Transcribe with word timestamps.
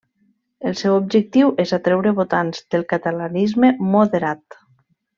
El 0.69 0.77
seu 0.79 0.95
objectiu 0.99 1.51
és 1.65 1.75
atreure 1.79 2.15
votants 2.21 2.65
del 2.77 2.87
catalanisme 2.95 3.73
moderat. 3.93 4.61